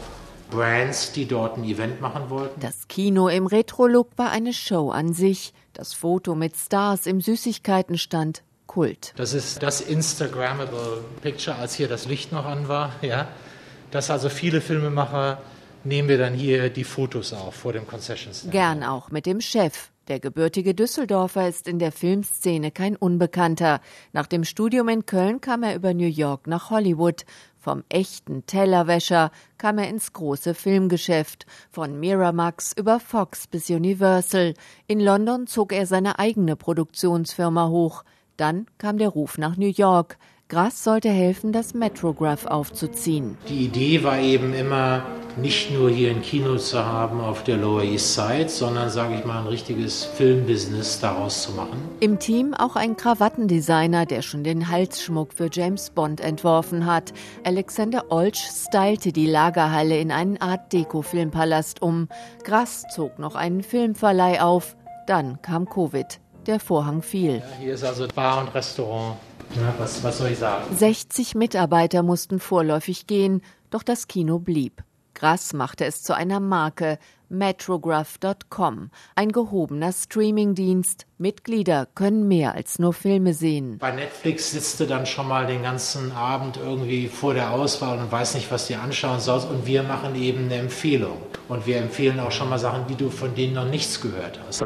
Brands, 0.50 1.12
die 1.12 1.26
dort 1.26 1.58
ein 1.58 1.64
Event 1.64 2.00
machen 2.00 2.30
wollten. 2.30 2.58
Das 2.60 2.88
Kino 2.88 3.28
im 3.28 3.46
Retro-Look 3.46 4.08
war 4.16 4.30
eine 4.30 4.54
Show 4.54 4.90
an 4.90 5.12
sich. 5.12 5.52
Das 5.74 5.92
Foto 5.92 6.34
mit 6.34 6.56
Stars 6.56 7.04
im 7.04 7.20
Süßigkeitenstand 7.20 8.42
Kult. 8.66 9.12
Das 9.16 9.34
ist 9.34 9.62
das 9.62 9.82
Instagrammable 9.82 11.04
Picture, 11.20 11.56
als 11.56 11.74
hier 11.74 11.88
das 11.88 12.06
Licht 12.06 12.32
noch 12.32 12.46
an 12.46 12.68
war. 12.68 12.92
Ja, 13.02 13.28
dass 13.90 14.10
also 14.10 14.30
viele 14.30 14.62
Filmemacher 14.62 15.42
nehmen 15.84 16.08
wir 16.08 16.16
dann 16.16 16.32
hier 16.32 16.70
die 16.70 16.84
Fotos 16.84 17.34
auf 17.34 17.54
vor 17.54 17.74
dem 17.74 17.86
Concession 17.86 18.32
Stand. 18.32 18.50
Gern 18.50 18.82
auch 18.82 19.10
mit 19.10 19.26
dem 19.26 19.42
Chef 19.42 19.91
Der 20.08 20.18
gebürtige 20.18 20.74
Düsseldorfer 20.74 21.48
ist 21.48 21.68
in 21.68 21.78
der 21.78 21.92
Filmszene 21.92 22.72
kein 22.72 22.96
Unbekannter. 22.96 23.80
Nach 24.12 24.26
dem 24.26 24.42
Studium 24.42 24.88
in 24.88 25.06
Köln 25.06 25.40
kam 25.40 25.62
er 25.62 25.76
über 25.76 25.94
New 25.94 26.08
York 26.08 26.48
nach 26.48 26.70
Hollywood. 26.70 27.24
Vom 27.56 27.84
echten 27.88 28.44
Tellerwäscher 28.46 29.30
kam 29.58 29.78
er 29.78 29.88
ins 29.88 30.12
große 30.12 30.54
Filmgeschäft, 30.54 31.46
von 31.70 32.00
Miramax 32.00 32.72
über 32.76 32.98
Fox 32.98 33.46
bis 33.46 33.70
Universal. 33.70 34.54
In 34.88 34.98
London 34.98 35.46
zog 35.46 35.72
er 35.72 35.86
seine 35.86 36.18
eigene 36.18 36.56
Produktionsfirma 36.56 37.68
hoch. 37.68 38.02
Dann 38.36 38.66
kam 38.78 38.98
der 38.98 39.10
Ruf 39.10 39.38
nach 39.38 39.56
New 39.56 39.70
York. 39.70 40.18
Grass 40.52 40.84
sollte 40.84 41.08
helfen, 41.08 41.50
das 41.50 41.72
Metrograph 41.72 42.44
aufzuziehen. 42.44 43.38
Die 43.48 43.64
Idee 43.64 44.04
war 44.04 44.18
eben 44.18 44.52
immer, 44.52 45.02
nicht 45.38 45.70
nur 45.72 45.88
hier 45.88 46.10
ein 46.10 46.20
Kino 46.20 46.58
zu 46.58 46.84
haben 46.84 47.22
auf 47.22 47.42
der 47.42 47.56
Lower 47.56 47.82
East 47.82 48.12
Side, 48.12 48.50
sondern, 48.50 48.90
sage 48.90 49.14
ich 49.14 49.24
mal, 49.24 49.40
ein 49.40 49.46
richtiges 49.46 50.04
Filmbusiness 50.04 51.00
daraus 51.00 51.44
zu 51.44 51.52
machen. 51.52 51.80
Im 52.00 52.18
Team 52.18 52.52
auch 52.52 52.76
ein 52.76 52.98
Krawattendesigner, 52.98 54.04
der 54.04 54.20
schon 54.20 54.44
den 54.44 54.68
Halsschmuck 54.68 55.32
für 55.32 55.48
James 55.50 55.88
Bond 55.88 56.20
entworfen 56.20 56.84
hat. 56.84 57.14
Alexander 57.44 58.04
Olsch 58.10 58.42
stylte 58.66 59.10
die 59.10 59.26
Lagerhalle 59.26 59.98
in 59.98 60.12
einen 60.12 60.36
Art 60.36 60.70
Deko-Filmpalast 60.74 61.80
um. 61.80 62.08
Grass 62.44 62.84
zog 62.94 63.18
noch 63.18 63.36
einen 63.36 63.62
Filmverleih 63.62 64.42
auf. 64.42 64.76
Dann 65.06 65.40
kam 65.40 65.66
Covid. 65.66 66.20
Der 66.46 66.60
Vorhang 66.60 67.00
fiel. 67.00 67.36
Ja, 67.36 67.42
hier 67.58 67.74
ist 67.74 67.84
also 67.84 68.06
Bar 68.14 68.42
und 68.42 68.54
Restaurant. 68.54 69.16
Ja, 69.56 69.74
was, 69.78 70.02
was 70.02 70.18
soll 70.18 70.30
ich 70.30 70.38
sagen? 70.38 70.74
60 70.74 71.34
Mitarbeiter 71.34 72.02
mussten 72.02 72.40
vorläufig 72.40 73.06
gehen, 73.06 73.42
doch 73.70 73.82
das 73.82 74.08
Kino 74.08 74.38
blieb. 74.38 74.82
Grass 75.14 75.52
machte 75.52 75.84
es 75.84 76.02
zu 76.02 76.16
einer 76.16 76.40
Marke, 76.40 76.98
Metrograph.com, 77.32 78.90
ein 79.16 79.32
gehobener 79.32 79.90
Streamingdienst. 79.90 81.06
Mitglieder 81.16 81.86
können 81.94 82.28
mehr 82.28 82.54
als 82.54 82.78
nur 82.78 82.92
Filme 82.92 83.32
sehen. 83.32 83.78
Bei 83.78 83.90
Netflix 83.90 84.50
sitzt 84.50 84.80
du 84.80 84.86
dann 84.86 85.06
schon 85.06 85.28
mal 85.28 85.46
den 85.46 85.62
ganzen 85.62 86.12
Abend 86.12 86.58
irgendwie 86.58 87.08
vor 87.08 87.32
der 87.32 87.52
Auswahl 87.52 87.98
und 87.98 88.12
weiß 88.12 88.34
nicht, 88.34 88.50
was 88.50 88.68
du 88.68 88.78
anschauen 88.78 89.20
sollst. 89.20 89.48
Und 89.48 89.66
wir 89.66 89.82
machen 89.82 90.14
eben 90.14 90.44
eine 90.44 90.56
Empfehlung. 90.56 91.16
Und 91.48 91.66
wir 91.66 91.78
empfehlen 91.78 92.20
auch 92.20 92.32
schon 92.32 92.50
mal 92.50 92.58
Sachen, 92.58 92.86
die 92.88 92.96
du 92.96 93.08
von 93.08 93.34
denen 93.34 93.54
noch 93.54 93.64
nichts 93.68 94.00
gehört 94.00 94.38
hast. 94.46 94.62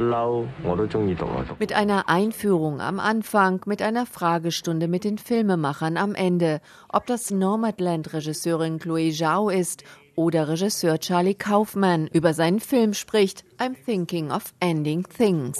Mit 1.58 1.72
einer 1.72 2.08
Einführung 2.08 2.80
am 2.80 2.98
Anfang, 2.98 3.60
mit 3.66 3.82
einer 3.82 4.06
Fragestunde 4.06 4.88
mit 4.88 5.04
den 5.04 5.18
Filmemachern 5.18 5.96
am 5.96 6.14
Ende. 6.14 6.60
Ob 6.88 7.06
das 7.06 7.30
Nomadland-Regisseurin 7.30 8.78
Chloe 8.78 9.12
Zhao 9.12 9.50
ist 9.50 9.84
oder 10.16 10.48
Regisseur 10.48 10.98
Charlie 10.98 11.34
Kaufman 11.34 12.08
über 12.08 12.34
seinen 12.34 12.58
Film 12.58 12.94
spricht, 12.94 13.44
I'm 13.58 13.74
thinking 13.84 14.30
of 14.30 14.52
ending 14.60 15.04
things. 15.16 15.58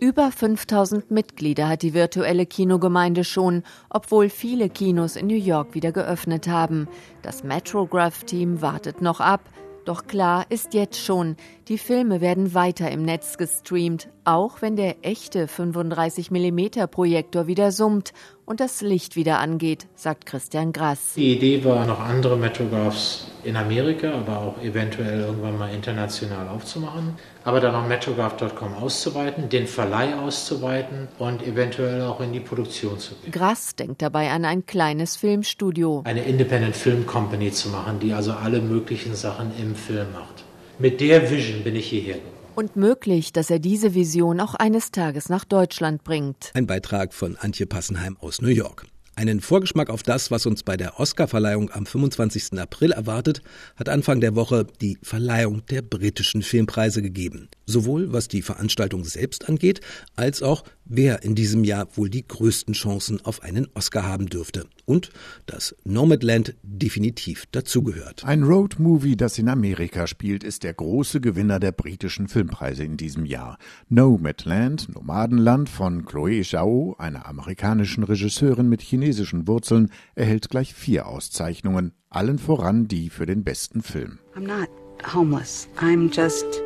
Über 0.00 0.32
5000 0.32 1.10
Mitglieder 1.10 1.68
hat 1.68 1.82
die 1.82 1.94
virtuelle 1.94 2.46
Kinogemeinde 2.46 3.24
schon, 3.24 3.62
obwohl 3.88 4.28
viele 4.28 4.68
Kinos 4.68 5.16
in 5.16 5.28
New 5.28 5.34
York 5.34 5.74
wieder 5.74 5.92
geöffnet 5.92 6.48
haben. 6.48 6.88
Das 7.22 7.44
Metrograph-Team 7.44 8.60
wartet 8.60 9.00
noch 9.00 9.20
ab. 9.20 9.40
Doch 9.84 10.06
klar 10.06 10.46
ist 10.48 10.74
jetzt 10.74 10.98
schon, 10.98 11.36
die 11.68 11.78
Filme 11.78 12.20
werden 12.20 12.54
weiter 12.54 12.90
im 12.90 13.04
Netz 13.04 13.38
gestreamt, 13.38 14.08
auch 14.24 14.62
wenn 14.62 14.76
der 14.76 14.96
echte 15.02 15.46
35 15.46 16.30
mm 16.30 16.88
Projektor 16.90 17.46
wieder 17.46 17.70
summt 17.70 18.12
und 18.44 18.60
das 18.60 18.80
Licht 18.80 19.14
wieder 19.14 19.38
angeht, 19.38 19.86
sagt 19.94 20.26
Christian 20.26 20.72
Grass. 20.72 21.14
Die 21.14 21.36
Idee 21.36 21.64
war, 21.64 21.86
noch 21.86 22.00
andere 22.00 22.36
Metrographs 22.36 23.28
in 23.44 23.56
Amerika, 23.56 24.12
aber 24.12 24.38
auch 24.38 24.62
eventuell 24.62 25.20
irgendwann 25.20 25.56
mal 25.56 25.72
international 25.72 26.48
aufzumachen. 26.48 27.14
Aber 27.44 27.60
dann 27.60 27.74
auch 27.74 27.86
Metrograph.com 27.86 28.74
auszuweiten, 28.74 29.48
den 29.48 29.66
Verleih 29.66 30.18
auszuweiten 30.18 31.08
und 31.18 31.46
eventuell 31.46 32.02
auch 32.02 32.20
in 32.20 32.32
die 32.32 32.40
Produktion 32.40 32.98
zu 32.98 33.14
gehen. 33.14 33.30
Grass 33.30 33.76
denkt 33.76 34.02
dabei 34.02 34.30
an 34.30 34.44
ein 34.44 34.66
kleines 34.66 35.16
Filmstudio. 35.16 36.02
Eine 36.04 36.24
Independent 36.24 36.76
Film 36.76 37.06
Company 37.06 37.52
zu 37.52 37.68
machen, 37.68 38.00
die 38.00 38.12
also 38.12 38.32
alle 38.32 38.60
möglichen 38.60 39.14
Sachen 39.14 39.52
im 39.58 39.74
Film 39.74 40.12
macht. 40.12 40.41
Mit 40.78 41.00
der 41.00 41.30
Vision 41.30 41.62
bin 41.62 41.76
ich 41.76 41.86
hierher 41.86 42.14
gekommen. 42.14 42.32
Und 42.54 42.76
möglich, 42.76 43.32
dass 43.32 43.50
er 43.50 43.58
diese 43.58 43.94
Vision 43.94 44.40
auch 44.40 44.54
eines 44.54 44.90
Tages 44.90 45.28
nach 45.28 45.44
Deutschland 45.44 46.04
bringt. 46.04 46.50
Ein 46.54 46.66
Beitrag 46.66 47.14
von 47.14 47.36
Antje 47.36 47.66
Passenheim 47.66 48.16
aus 48.20 48.42
New 48.42 48.48
York. 48.48 48.86
Einen 49.14 49.42
Vorgeschmack 49.42 49.90
auf 49.90 50.02
das, 50.02 50.30
was 50.30 50.46
uns 50.46 50.62
bei 50.62 50.78
der 50.78 50.98
Oscarverleihung 50.98 51.70
am 51.70 51.84
25. 51.84 52.58
April 52.58 52.92
erwartet, 52.92 53.42
hat 53.76 53.90
Anfang 53.90 54.22
der 54.22 54.34
Woche 54.34 54.66
die 54.80 54.96
Verleihung 55.02 55.64
der 55.66 55.82
britischen 55.82 56.40
Filmpreise 56.42 57.02
gegeben. 57.02 57.50
Sowohl 57.66 58.14
was 58.14 58.28
die 58.28 58.40
Veranstaltung 58.40 59.04
selbst 59.04 59.50
angeht, 59.50 59.82
als 60.16 60.42
auch 60.42 60.64
wer 60.84 61.22
in 61.22 61.34
diesem 61.34 61.64
Jahr 61.64 61.88
wohl 61.96 62.10
die 62.10 62.26
größten 62.26 62.74
Chancen 62.74 63.24
auf 63.24 63.42
einen 63.42 63.68
Oscar 63.74 64.04
haben 64.04 64.26
dürfte. 64.26 64.66
Und 64.84 65.10
dass 65.46 65.74
Nomadland 65.84 66.54
definitiv 66.62 67.46
dazugehört. 67.52 68.24
Ein 68.24 68.42
Roadmovie, 68.42 69.16
das 69.16 69.38
in 69.38 69.48
Amerika 69.48 70.06
spielt, 70.06 70.44
ist 70.44 70.64
der 70.64 70.74
große 70.74 71.20
Gewinner 71.20 71.60
der 71.60 71.72
britischen 71.72 72.28
Filmpreise 72.28 72.84
in 72.84 72.96
diesem 72.96 73.24
Jahr. 73.24 73.58
Nomadland, 73.88 74.94
Nomadenland 74.94 75.68
von 75.68 76.04
Chloe 76.04 76.42
Zhao, 76.42 76.96
einer 76.98 77.26
amerikanischen 77.26 78.04
Regisseurin 78.04 78.68
mit 78.68 78.82
chinesischen 78.82 79.46
Wurzeln, 79.46 79.90
erhält 80.14 80.50
gleich 80.50 80.74
vier 80.74 81.06
Auszeichnungen, 81.06 81.92
allen 82.10 82.38
voran 82.38 82.88
die 82.88 83.10
für 83.10 83.26
den 83.26 83.44
besten 83.44 83.82
Film. 83.82 84.18
I'm 84.34 84.46
not 84.46 84.68
homeless. 85.14 85.68
I'm 85.80 86.10
just 86.10 86.62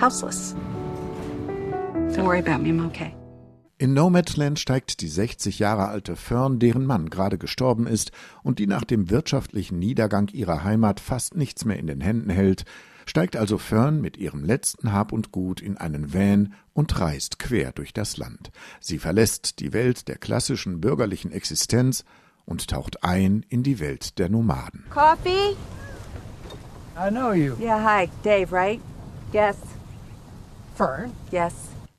houseless. 0.00 0.54
Don't 2.14 2.26
worry 2.26 2.40
about 2.40 2.62
me, 2.62 2.68
I'm 2.68 2.86
okay. 2.86 3.14
In 3.78 3.94
Nomadland 3.94 4.60
steigt 4.60 5.00
die 5.00 5.08
60 5.08 5.58
Jahre 5.58 5.88
alte 5.88 6.14
Fern, 6.14 6.60
deren 6.60 6.86
Mann 6.86 7.10
gerade 7.10 7.36
gestorben 7.36 7.86
ist 7.86 8.12
und 8.44 8.58
die 8.58 8.68
nach 8.68 8.84
dem 8.84 9.10
wirtschaftlichen 9.10 9.78
Niedergang 9.78 10.28
ihrer 10.28 10.62
Heimat 10.62 11.00
fast 11.00 11.34
nichts 11.36 11.64
mehr 11.64 11.78
in 11.78 11.88
den 11.88 12.00
Händen 12.00 12.30
hält, 12.30 12.64
steigt 13.06 13.34
also 13.34 13.58
Fern 13.58 14.00
mit 14.00 14.16
ihrem 14.18 14.44
letzten 14.44 14.92
Hab 14.92 15.10
und 15.10 15.32
Gut 15.32 15.60
in 15.60 15.78
einen 15.78 16.14
Van 16.14 16.54
und 16.74 17.00
reist 17.00 17.40
quer 17.40 17.72
durch 17.72 17.92
das 17.92 18.18
Land. 18.18 18.52
Sie 18.78 18.98
verlässt 18.98 19.58
die 19.58 19.72
Welt 19.72 20.06
der 20.06 20.18
klassischen 20.18 20.80
bürgerlichen 20.80 21.32
Existenz 21.32 22.04
und 22.44 22.68
taucht 22.68 23.02
ein 23.02 23.44
in 23.48 23.62
die 23.64 23.80
Welt 23.80 24.18
der 24.20 24.28
Nomaden. 24.28 24.84
Coffee? 24.90 25.56
I 26.96 27.10
know 27.10 27.32
you. 27.32 27.54
Yeah, 27.58 27.82
hi, 27.82 28.08
Dave, 28.22 28.52
right? 28.52 28.80
Yes. 29.32 29.56
Fern? 30.76 31.10
Yes. 31.32 31.54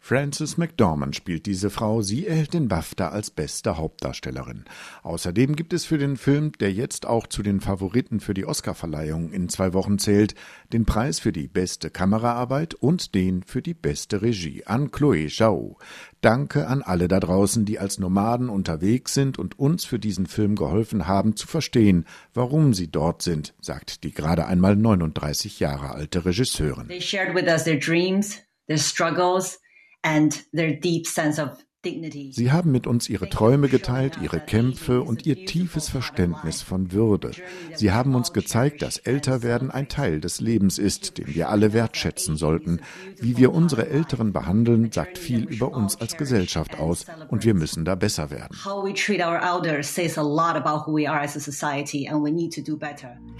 Frances 0.05 0.57
McDormand 0.57 1.15
spielt 1.15 1.45
diese 1.45 1.69
Frau. 1.69 2.01
Sie 2.01 2.27
erhält 2.27 2.53
den 2.53 2.67
BAFTA 2.67 3.07
als 3.07 3.31
beste 3.31 3.77
Hauptdarstellerin. 3.77 4.65
Außerdem 5.01 5.55
gibt 5.55 5.71
es 5.71 5.85
für 5.85 5.97
den 5.97 6.17
Film, 6.17 6.51
der 6.59 6.73
jetzt 6.73 7.05
auch 7.05 7.25
zu 7.25 7.41
den 7.41 7.61
Favoriten 7.61 8.19
für 8.19 8.33
die 8.33 8.45
Oscarverleihung 8.45 9.31
in 9.31 9.47
zwei 9.47 9.71
Wochen 9.71 9.99
zählt, 9.99 10.35
den 10.73 10.83
Preis 10.83 11.21
für 11.21 11.31
die 11.31 11.47
beste 11.47 11.89
Kameraarbeit 11.89 12.73
und 12.73 13.15
den 13.15 13.43
für 13.43 13.61
die 13.61 13.73
beste 13.73 14.21
Regie 14.21 14.65
an 14.65 14.91
Chloe 14.91 15.29
Zhao. 15.29 15.77
Danke 16.19 16.67
an 16.67 16.81
alle 16.81 17.07
da 17.07 17.21
draußen, 17.21 17.63
die 17.63 17.79
als 17.79 17.97
Nomaden 17.97 18.49
unterwegs 18.49 19.13
sind 19.13 19.39
und 19.39 19.57
uns 19.57 19.85
für 19.85 19.99
diesen 19.99 20.25
Film 20.25 20.57
geholfen 20.57 21.07
haben 21.07 21.37
zu 21.37 21.47
verstehen, 21.47 22.03
warum 22.33 22.73
sie 22.73 22.91
dort 22.91 23.21
sind, 23.21 23.53
sagt 23.61 24.03
die 24.03 24.11
gerade 24.11 24.47
einmal 24.47 24.75
39 24.75 25.61
Jahre 25.61 25.91
alte 25.91 26.25
Regisseurin. 26.25 26.89
They 26.89 26.99
shared 26.99 27.33
with 27.33 27.47
us 27.47 27.63
their 27.63 27.79
dreams, 27.79 28.39
their 28.67 28.77
struggles 28.77 29.62
and 30.03 30.43
their 30.53 30.75
deep 30.75 31.07
sense 31.07 31.39
of 31.39 31.63
Sie 31.85 32.51
haben 32.53 32.71
mit 32.71 32.87
uns 32.87 33.09
ihre 33.09 33.29
Träume 33.29 33.67
geteilt, 33.67 34.17
ihre 34.21 34.39
Kämpfe 34.39 35.01
und 35.01 35.25
ihr 35.25 35.45
tiefes 35.45 35.89
Verständnis 35.89 36.61
von 36.61 36.93
Würde. 36.93 37.31
Sie 37.75 37.91
haben 37.91 38.15
uns 38.15 38.31
gezeigt, 38.31 38.81
dass 38.81 38.99
Älterwerden 38.99 39.69
ein 39.69 39.89
Teil 39.89 40.21
des 40.21 40.39
Lebens 40.39 40.79
ist, 40.79 41.17
den 41.17 41.35
wir 41.35 41.49
alle 41.49 41.73
wertschätzen 41.73 42.37
sollten. 42.37 42.79
Wie 43.19 43.35
wir 43.35 43.53
unsere 43.53 43.89
Älteren 43.89 44.31
behandeln, 44.31 44.93
sagt 44.93 45.17
viel 45.17 45.43
über 45.43 45.73
uns 45.73 45.99
als 45.99 46.15
Gesellschaft 46.15 46.79
aus 46.79 47.05
und 47.27 47.43
wir 47.43 47.53
müssen 47.53 47.83
da 47.83 47.95
besser 47.95 48.31
werden. 48.31 48.57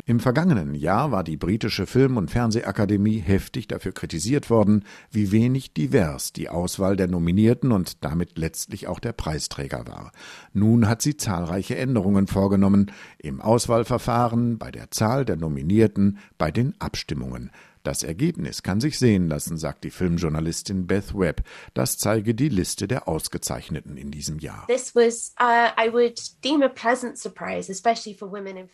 Im 0.05 0.19
vergangenen 0.19 0.75
Jahr 0.75 1.11
war 1.11 1.23
die 1.23 1.37
britische 1.37 1.85
Film- 1.85 2.17
und 2.17 2.29
Fernsehakademie 2.29 3.19
heftig 3.19 3.69
dafür 3.69 3.93
kritisiert 3.93 4.49
worden, 4.49 4.83
wie 5.11 5.31
wenig 5.31 5.71
divers 5.71 6.33
die 6.33 6.49
Auswahl 6.49 6.97
der 6.97 7.07
Nominierten 7.07 7.71
und 7.71 8.03
damit 8.03 8.32
letztlich 8.37 8.87
auch 8.87 8.99
der 8.99 9.13
Preisträger 9.13 9.87
war. 9.87 10.11
Nun 10.53 10.87
hat 10.87 11.01
sie 11.01 11.17
zahlreiche 11.17 11.77
Änderungen 11.77 12.27
vorgenommen 12.27 12.91
im 13.17 13.41
Auswahlverfahren, 13.41 14.57
bei 14.57 14.71
der 14.71 14.91
Zahl 14.91 15.25
der 15.25 15.37
Nominierten, 15.37 16.19
bei 16.37 16.51
den 16.51 16.73
Abstimmungen. 16.79 17.51
Das 17.83 18.01
Ergebnis 18.01 18.63
kann 18.63 18.79
sich 18.79 18.97
sehen 18.97 19.27
lassen, 19.27 19.57
sagt 19.57 19.83
die 19.83 19.91
Filmjournalistin 19.91 20.87
Beth 20.87 21.13
Webb. 21.13 21.43
Das 21.73 21.97
zeige 21.97 22.33
die 22.33 22.47
Liste 22.47 22.87
der 22.87 23.09
Ausgezeichneten 23.09 23.97
in 23.97 24.09
diesem 24.09 24.39
Jahr. 24.39 24.65
Uh, 24.69 24.77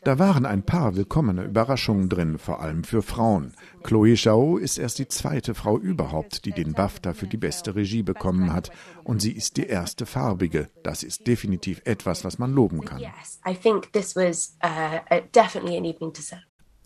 da 0.04 0.20
waren 0.20 0.46
ein 0.46 0.64
paar 0.64 0.96
willkommene 0.96 1.44
Überraschungen 1.44 2.10
drin, 2.10 2.38
vor 2.38 2.62
allem 2.62 2.84
für 2.84 3.02
Frauen. 3.02 3.56
Chloe 3.84 4.16
Zhao 4.16 4.58
ist 4.58 4.78
erst 4.78 5.00
die 5.00 5.08
zweite 5.08 5.56
Frau 5.56 5.80
überhaupt, 5.80 6.46
die 6.46 6.52
den 6.52 6.74
BAFTA 6.74 7.14
für 7.14 7.26
die 7.28 7.38
beste 7.38 7.76
Regie 7.76 8.04
bekommen 8.04 8.54
hat. 8.54 8.70
Und 9.04 9.24
sie 9.24 9.32
ist 9.32 9.58
die 9.58 9.66
erste 9.66 10.06
farbige. 10.06 10.70
Das 10.84 11.02
ist 11.02 11.26
definitiv 11.26 11.82
etwas, 11.86 12.24
was 12.24 12.38
man 12.38 12.54
loben 12.54 12.86
kann. 12.86 13.02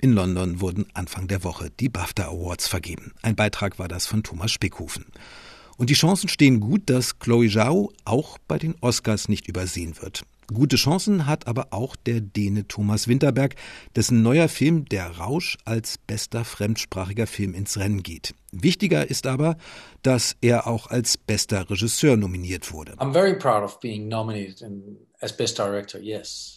In 0.03 0.11
London 0.11 0.59
wurden 0.59 0.85
Anfang 0.93 1.29
der 1.29 1.45
Woche 1.45 1.69
die 1.79 1.87
BAFTA 1.87 2.25
Awards 2.25 2.67
vergeben. 2.67 3.13
Ein 3.21 3.37
Beitrag 3.37 3.79
war 3.79 3.87
das 3.87 4.05
von 4.05 4.21
Thomas 4.21 4.51
Spickhofen. 4.51 5.05
Und 5.77 5.89
die 5.89 5.93
Chancen 5.93 6.27
stehen 6.27 6.59
gut, 6.59 6.89
dass 6.89 7.19
Chloe 7.19 7.47
Zhao 7.47 7.93
auch 8.03 8.37
bei 8.49 8.57
den 8.57 8.75
Oscars 8.81 9.29
nicht 9.29 9.47
übersehen 9.47 9.95
wird. 10.01 10.23
Gute 10.53 10.75
Chancen 10.75 11.25
hat 11.25 11.47
aber 11.47 11.67
auch 11.69 11.95
der 11.95 12.19
Däne 12.19 12.67
Thomas 12.67 13.07
Winterberg, 13.07 13.55
dessen 13.95 14.23
neuer 14.23 14.49
Film 14.49 14.83
Der 14.89 15.09
Rausch 15.19 15.57
als 15.63 15.97
bester 15.99 16.43
fremdsprachiger 16.43 17.25
Film 17.25 17.53
ins 17.53 17.77
Rennen 17.77 18.03
geht. 18.03 18.35
Wichtiger 18.51 19.09
ist 19.09 19.25
aber, 19.25 19.55
dass 20.01 20.35
er 20.41 20.67
auch 20.67 20.87
als 20.87 21.17
bester 21.17 21.69
Regisseur 21.69 22.17
nominiert 22.17 22.73
wurde. 22.73 22.91
I'm 22.95 23.13
very 23.13 23.39
proud 23.39 23.63
of 23.63 23.79
being 23.79 24.09
nominated 24.09 24.61
in 24.61 24.97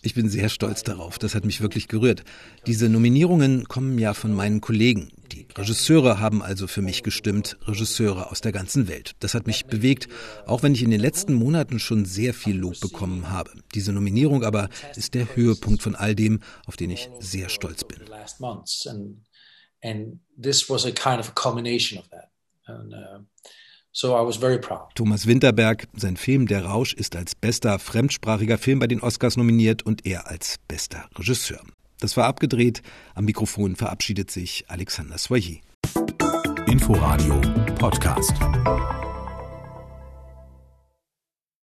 ich 0.02 0.14
bin 0.14 0.28
sehr 0.28 0.48
stolz 0.48 0.82
darauf. 0.82 1.18
Das 1.18 1.34
hat 1.34 1.44
mich 1.44 1.60
wirklich 1.60 1.86
gerührt. 1.86 2.24
Diese 2.66 2.88
Nominierungen 2.88 3.68
kommen 3.68 3.96
ja 3.98 4.12
von 4.12 4.32
meinen 4.32 4.60
Kollegen. 4.60 5.12
Die 5.30 5.46
Regisseure 5.56 6.18
haben 6.18 6.42
also 6.42 6.66
für 6.66 6.82
mich 6.82 7.04
gestimmt, 7.04 7.56
Regisseure 7.66 8.30
aus 8.30 8.40
der 8.40 8.50
ganzen 8.50 8.88
Welt. 8.88 9.12
Das 9.20 9.34
hat 9.34 9.46
mich 9.46 9.66
bewegt, 9.66 10.08
auch 10.46 10.64
wenn 10.64 10.74
ich 10.74 10.82
in 10.82 10.90
den 10.90 11.00
letzten 11.00 11.34
Monaten 11.34 11.78
schon 11.78 12.04
sehr 12.06 12.34
viel 12.34 12.56
Lob 12.56 12.80
bekommen 12.80 13.30
habe. 13.30 13.52
Diese 13.74 13.92
Nominierung 13.92 14.42
aber 14.42 14.68
ist 14.96 15.14
der 15.14 15.36
Höhepunkt 15.36 15.82
von 15.82 15.94
all 15.94 16.16
dem, 16.16 16.40
auf 16.66 16.76
den 16.76 16.90
ich 16.90 17.08
sehr 17.20 17.48
stolz 17.48 17.84
bin. 17.84 18.00
And 19.82 20.18
this 20.36 20.68
was 20.68 20.84
a 20.84 20.90
kind 20.90 21.20
of 21.20 21.28
a 21.28 21.32
combination 21.32 21.98
of 21.98 22.08
that. 22.08 22.30
And, 22.66 22.92
uh, 22.92 23.20
So 23.98 24.08
I 24.08 24.26
was 24.26 24.36
very 24.36 24.58
proud. 24.58 24.94
Thomas 24.94 25.26
Winterberg, 25.26 25.88
sein 25.96 26.18
Film 26.18 26.46
Der 26.46 26.66
Rausch 26.66 26.92
ist 26.92 27.16
als 27.16 27.34
bester 27.34 27.78
fremdsprachiger 27.78 28.58
Film 28.58 28.78
bei 28.78 28.86
den 28.86 29.00
Oscars 29.00 29.38
nominiert 29.38 29.84
und 29.84 30.04
er 30.04 30.28
als 30.28 30.56
bester 30.68 31.08
Regisseur. 31.16 31.62
Das 31.98 32.14
war 32.18 32.26
abgedreht. 32.26 32.82
Am 33.14 33.24
Mikrofon 33.24 33.74
verabschiedet 33.74 34.30
sich 34.30 34.66
Alexander 34.68 35.16
Soyer. 35.16 35.60
Inforadio 36.66 37.40
Podcast. 37.78 38.34